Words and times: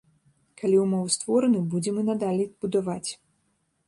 Калі 0.59 0.77
ўмовы 0.83 1.11
створаны, 1.15 1.59
будзем 1.73 1.99
і 2.03 2.05
надалей 2.09 2.47
будаваць. 2.65 3.09